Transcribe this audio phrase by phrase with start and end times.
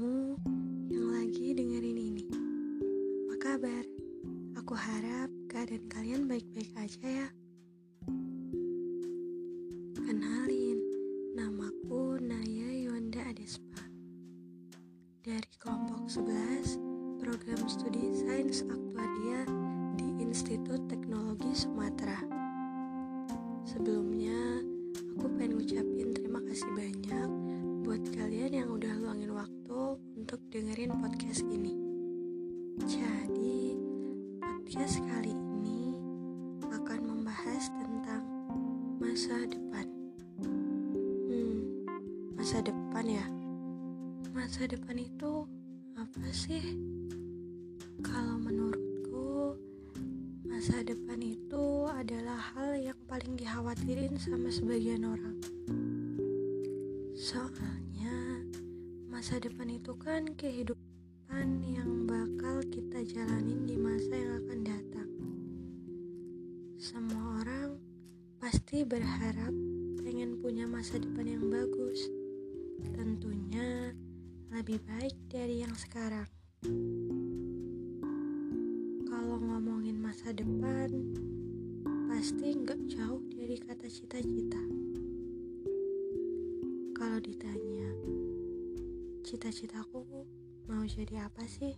[0.00, 0.32] kamu
[0.88, 2.24] yang lagi dengerin ini.
[3.28, 3.84] Apa kabar?
[4.56, 7.28] Aku harap keadaan kalian baik-baik aja ya.
[10.00, 10.80] Kenalin,
[11.36, 13.84] namaku Naya Yonda Adespa.
[15.20, 16.80] Dari kelompok 11,
[17.20, 19.44] program studi Sains Aktuaria
[20.00, 22.19] di Institut Teknologi Sumatera.
[30.30, 31.74] Untuk dengerin podcast ini.
[32.86, 33.74] Jadi,
[34.38, 35.98] podcast kali ini
[36.70, 38.22] akan membahas tentang
[39.02, 39.90] masa depan.
[40.38, 41.82] Hmm,
[42.38, 43.26] masa depan ya?
[44.30, 45.50] Masa depan itu
[45.98, 46.78] apa sih?
[47.98, 49.58] Kalau menurutku,
[50.46, 55.42] masa depan itu adalah hal yang paling dikhawatirin sama sebagian orang.
[57.18, 58.29] Soalnya
[59.20, 65.10] masa depan itu kan kehidupan yang bakal kita jalanin di masa yang akan datang.
[66.80, 67.76] Semua orang
[68.40, 69.52] pasti berharap
[70.00, 72.00] pengen punya masa depan yang bagus.
[72.96, 73.92] Tentunya
[74.56, 76.24] lebih baik dari yang sekarang.
[79.04, 80.88] Kalau ngomongin masa depan,
[82.08, 84.64] pasti nggak jauh dari kata cita-cita.
[86.96, 87.80] Kalau ditanya,
[89.30, 90.02] cita-citaku
[90.66, 91.70] mau jadi apa sih?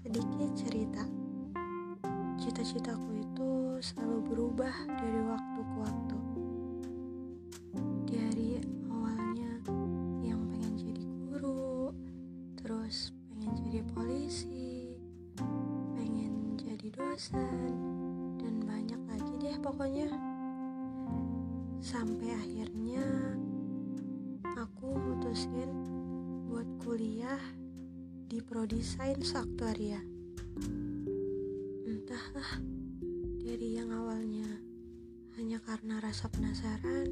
[0.00, 1.04] Sedikit cerita.
[2.40, 6.18] Cita-citaku itu selalu berubah dari waktu ke waktu.
[8.08, 9.60] Dari awalnya
[10.24, 11.92] yang pengen jadi guru,
[12.56, 14.96] terus pengen jadi polisi,
[15.92, 17.76] pengen jadi dosen,
[18.40, 20.08] dan banyak lagi deh pokoknya
[21.84, 23.36] sampai akhirnya
[25.38, 25.70] mutusin
[26.50, 27.38] buat kuliah
[28.26, 30.02] di prodi sains aktuaria.
[31.86, 32.58] Entahlah
[33.38, 34.50] dari yang awalnya
[35.38, 37.06] hanya karena rasa penasaran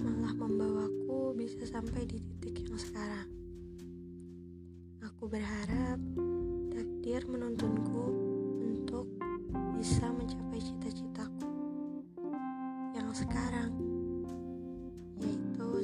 [0.00, 3.28] malah membawaku bisa sampai di titik yang sekarang.
[5.04, 6.00] Aku berharap
[6.72, 8.21] takdir menuntunku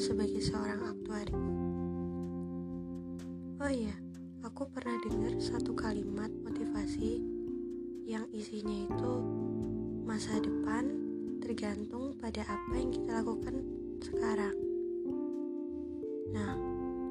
[0.08, 1.36] sebagai seorang aktuari.
[3.60, 3.92] Oh iya,
[4.40, 7.20] aku pernah dengar satu kalimat motivasi
[8.08, 9.14] yang isinya itu
[10.08, 10.88] masa depan
[11.44, 13.60] tergantung pada apa yang kita lakukan
[14.00, 14.56] sekarang.
[16.32, 16.56] Nah,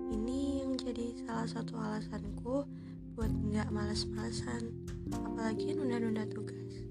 [0.10, 2.66] ini yang jadi salah satu alasanku
[3.14, 4.74] buat nggak males-malesan,
[5.14, 6.82] apalagi nunda-nunda tugas.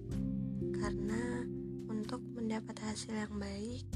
[0.71, 1.51] Karena
[1.87, 3.87] untuk mendapat hasil yang baik,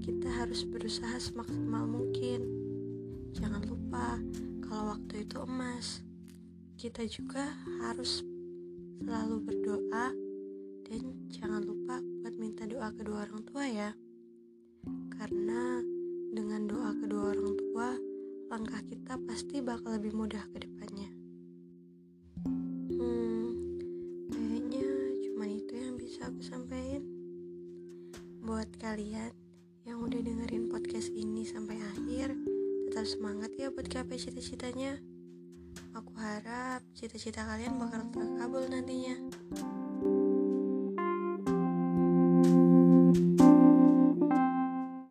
[0.00, 2.46] kita harus berusaha semaksimal mungkin.
[3.34, 4.18] Jangan lupa,
[4.62, 6.02] kalau waktu itu emas,
[6.78, 7.44] kita juga
[7.84, 8.22] harus
[9.02, 10.14] selalu berdoa
[10.86, 13.90] dan jangan lupa buat minta doa kedua orang tua ya.
[15.18, 15.82] Karena
[16.30, 17.88] dengan doa kedua orang tua,
[18.50, 21.09] langkah kita pasti bakal lebih mudah ke depannya.
[28.60, 29.32] Buat kalian
[29.88, 32.36] yang udah dengerin podcast ini sampai akhir,
[32.84, 35.00] tetap semangat ya buat gapai cita-citanya.
[35.96, 39.16] Aku harap cita-cita kalian bakal terkabul nantinya.